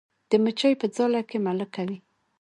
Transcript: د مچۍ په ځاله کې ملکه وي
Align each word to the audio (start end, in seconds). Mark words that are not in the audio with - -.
د 0.29 0.31
مچۍ 0.43 0.73
په 0.81 0.87
ځاله 0.95 1.21
کې 1.29 1.37
ملکه 1.45 1.83
وي 1.89 1.97